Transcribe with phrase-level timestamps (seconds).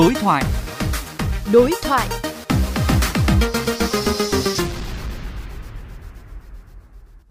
[0.00, 0.44] Đối thoại.
[1.52, 2.08] Đối thoại.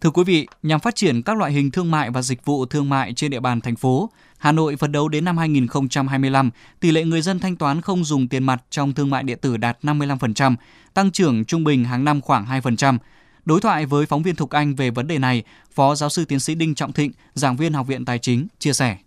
[0.02, 2.90] Thưa quý vị, nhằm phát triển các loại hình thương mại và dịch vụ thương
[2.90, 7.04] mại trên địa bàn thành phố, Hà Nội phấn đấu đến năm 2025, tỷ lệ
[7.04, 10.56] người dân thanh toán không dùng tiền mặt trong thương mại điện tử đạt 55%,
[10.94, 12.98] tăng trưởng trung bình hàng năm khoảng 2%.
[13.46, 15.44] Đối thoại với phóng viên Thục Anh về vấn đề này,
[15.74, 18.74] Phó Giáo sư Tiến sĩ Đinh Trọng Thịnh, giảng viên Học viện Tài chính, chia
[18.74, 18.98] sẻ.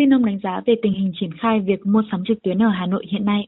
[0.00, 2.68] Xin ông đánh giá về tình hình triển khai việc mua sắm trực tuyến ở
[2.68, 3.46] Hà Nội hiện nay.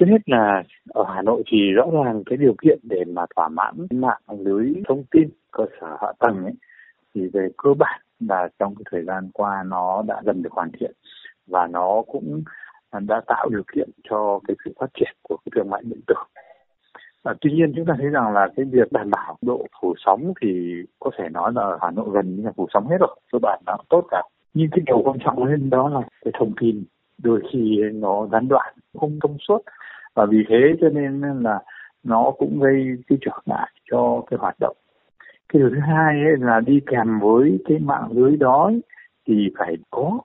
[0.00, 3.48] Trước hết là ở Hà Nội thì rõ ràng cái điều kiện để mà thỏa
[3.48, 6.52] mãn mạng lưới thông tin cơ sở hạ tầng ấy
[7.14, 10.70] thì về cơ bản là trong cái thời gian qua nó đã dần được hoàn
[10.80, 10.92] thiện
[11.46, 12.42] và nó cũng
[13.08, 16.14] đã tạo điều kiện cho cái sự phát triển của cái thương mại điện tử.
[17.22, 20.32] À, tuy nhiên chúng ta thấy rằng là cái việc đảm bảo độ phủ sóng
[20.42, 23.38] thì có thể nói là Hà Nội gần như là phủ sóng hết rồi, cơ
[23.42, 24.22] bản là tốt cả
[24.54, 26.84] nhưng cái điều quan trọng hơn đó là cái thông tin.
[27.18, 29.58] Đôi khi nó gián đoạn không thông suốt.
[30.14, 31.60] Và vì thế cho nên là
[32.04, 34.76] nó cũng gây cái trở ngại cho cái hoạt động.
[35.48, 38.82] Cái điều thứ hai ấy là đi kèm với cái mạng lưới đó ấy,
[39.26, 40.20] thì phải có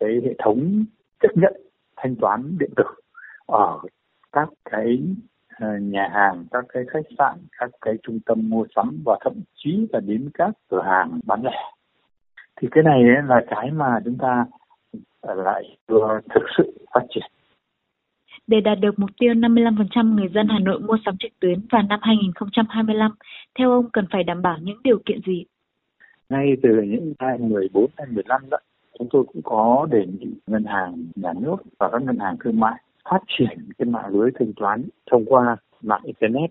[0.00, 0.84] cái hệ thống
[1.20, 1.52] chấp nhận
[1.96, 2.84] thanh toán điện tử
[3.46, 3.78] ở
[4.32, 5.02] các cái
[5.60, 9.32] ờ, nhà hàng, các cái khách sạn, các cái trung tâm mua sắm và thậm
[9.54, 11.72] chí là đến các cửa hàng bán lẻ
[12.60, 14.44] thì cái này là cái mà chúng ta
[15.22, 15.76] lại
[16.34, 17.24] thực sự phát triển
[18.46, 21.82] để đạt được mục tiêu 55% người dân Hà Nội mua sắm trực tuyến vào
[21.82, 23.10] năm 2025,
[23.58, 25.44] theo ông cần phải đảm bảo những điều kiện gì?
[26.28, 28.58] Ngay từ những năm 14 năm 15 đó,
[28.98, 32.60] chúng tôi cũng có đề nghị ngân hàng nhà nước và các ngân hàng thương
[32.60, 36.50] mại phát triển cái mạng lưới thanh toán thông qua mạng internet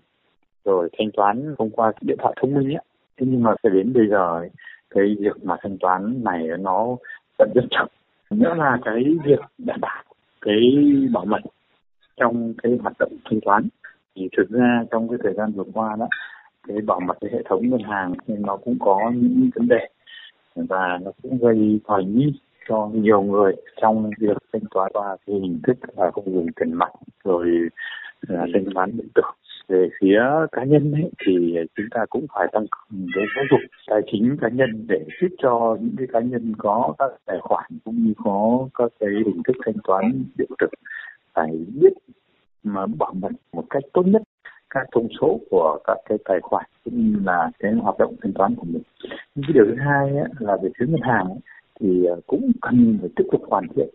[0.64, 2.84] rồi thanh toán thông qua điện thoại thông minh ấy.
[3.16, 4.50] Thế nhưng mà phải đến bây giờ ấy,
[4.90, 6.96] cái việc mà thanh toán này nó
[7.38, 7.88] vẫn rất chậm.
[8.30, 10.02] Nữa là cái việc đảm bảo
[10.40, 10.60] cái
[11.12, 11.40] bảo mật
[12.16, 13.68] trong cái hoạt động thanh toán.
[14.14, 16.08] Thì thực ra trong cái thời gian vừa qua đó,
[16.68, 19.88] cái bảo mật cái hệ thống ngân hàng thì nó cũng có những vấn đề
[20.56, 22.32] và nó cũng gây hoài nghi
[22.68, 26.72] cho nhiều người trong việc thanh toán qua cái hình thức là không dùng tiền
[26.72, 26.90] mặt
[27.24, 27.46] rồi
[28.28, 29.22] là thanh toán điện tử
[29.68, 30.20] về phía
[30.52, 34.36] cá nhân ấy, thì chúng ta cũng phải tăng cường cái giáo dục tài chính
[34.40, 38.12] cá nhân để giúp cho những cái cá nhân có các tài khoản cũng như
[38.24, 40.66] có các cái hình thức thanh toán điện tử
[41.34, 41.92] phải biết
[42.62, 44.22] mà bảo mật một cách tốt nhất
[44.70, 48.32] các thông số của các cái tài khoản cũng như là cái hoạt động thanh
[48.32, 48.82] toán của mình.
[49.34, 51.38] Nhưng cái điều thứ hai ấy, là về phía ngân hàng ấy,
[51.80, 53.88] thì ờ, cũng cần phải tiếp tục hoàn thiện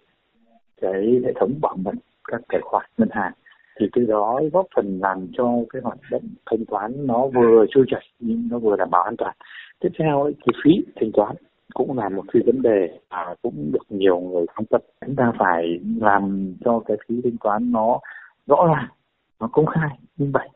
[0.81, 3.33] cái hệ thống bảo mật các tài khoản ngân hàng
[3.79, 7.85] thì từ đó góp phần làm cho cái hoạt động thanh toán nó vừa trôi
[7.87, 9.35] chảy nhưng nó vừa đảm bảo an toàn.
[9.79, 11.35] Tiếp theo ấy, thì phí thanh toán
[11.73, 14.81] cũng là một cái vấn đề mà cũng được nhiều người quan tâm.
[15.05, 17.99] Chúng ta phải làm cho cái phí thanh toán nó
[18.47, 18.87] rõ ràng
[19.39, 20.51] nó công khai minh bạch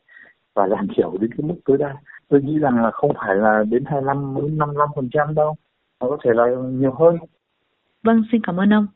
[0.54, 1.96] và giảm thiểu đến cái mức tối đa.
[2.28, 5.54] Tôi nghĩ rằng là không phải là đến 25 đến 55 phần trăm đâu
[6.00, 7.16] nó có thể là nhiều hơn.
[8.02, 8.86] Vâng xin cảm ơn ông.